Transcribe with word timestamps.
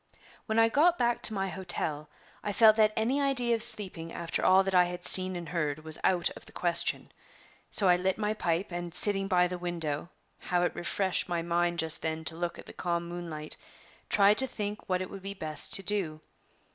When 0.47 0.57
I 0.57 0.67
got 0.67 0.97
back 0.97 1.21
to 1.21 1.33
my 1.35 1.47
hotel, 1.49 2.09
I 2.43 2.53
felt 2.53 2.75
that 2.77 2.91
any 2.97 3.21
idea 3.21 3.53
of 3.53 3.61
sleeping 3.61 4.11
after 4.11 4.43
all 4.43 4.63
that 4.63 4.73
I 4.73 4.85
had 4.85 5.05
seen 5.05 5.35
and 5.35 5.49
heard 5.49 5.83
was 5.83 5.99
out 6.03 6.31
of 6.31 6.47
the 6.47 6.51
question; 6.51 7.11
so 7.69 7.87
I 7.87 7.97
lit 7.97 8.17
my 8.17 8.33
pipe, 8.33 8.71
and, 8.71 8.95
sitting 8.95 9.27
by 9.27 9.47
the 9.47 9.59
window 9.59 10.09
how 10.39 10.63
it 10.63 10.73
refreshed 10.73 11.29
my 11.29 11.43
mind 11.43 11.77
just 11.77 12.01
then 12.01 12.25
to 12.25 12.35
look 12.35 12.57
at 12.57 12.65
the 12.65 12.73
calm 12.73 13.07
moonlight! 13.09 13.57
tried 14.09 14.39
to 14.39 14.47
think 14.47 14.89
what 14.89 15.03
it 15.03 15.09
would 15.11 15.21
be 15.21 15.35
best 15.35 15.71
to 15.75 15.83
do. 15.83 16.19